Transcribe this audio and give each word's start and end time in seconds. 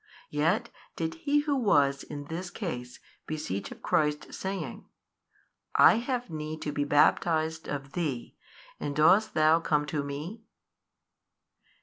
Yet 0.31 0.69
did 0.95 1.13
he 1.13 1.41
who 1.41 1.55
was 1.55 2.01
in 2.01 2.23
this 2.25 2.49
case 2.49 2.99
beseech 3.27 3.69
of 3.71 3.83
Christ 3.83 4.33
saying, 4.33 4.87
I 5.75 5.97
have 5.97 6.27
need 6.31 6.63
to 6.63 6.71
be 6.71 6.85
baptized 6.85 7.67
of 7.69 7.91
Thee 7.91 8.35
and 8.79 8.95
dost 8.95 9.35
THOU 9.35 9.59
come 9.59 9.85
to 9.85 10.03
Me? 10.03 10.41